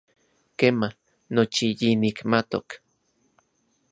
[0.59, 0.89] Kema,
[1.33, 2.67] nochi yinikmatok.